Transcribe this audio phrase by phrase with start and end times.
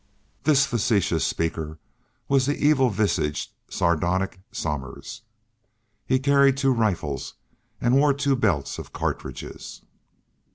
[0.45, 1.77] This facetious speaker
[2.27, 5.21] was the evil visaged, sardonic Somers.
[6.07, 7.35] He carried two rifles
[7.79, 9.83] and wore two belts of cartridges.